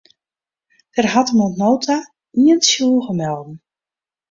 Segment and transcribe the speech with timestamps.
[0.97, 1.97] Der hat him oant no ta
[2.43, 3.55] ien tsjûge melden.